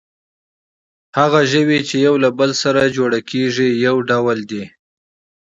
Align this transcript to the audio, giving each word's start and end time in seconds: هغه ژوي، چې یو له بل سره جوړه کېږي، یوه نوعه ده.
هغه 1.17 1.41
ژوي، 1.51 1.79
چې 1.87 1.95
یو 2.05 2.15
له 2.23 2.29
بل 2.39 2.51
سره 2.61 2.93
جوړه 2.97 3.19
کېږي، 3.29 3.69
یوه 3.85 4.01
نوعه 4.09 4.35
ده. 4.49 4.63